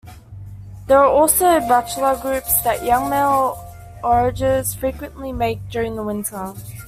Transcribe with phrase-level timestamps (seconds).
[0.87, 3.55] There are also "bachelor groups" that young male
[4.03, 6.55] onagers frequently make during the winter.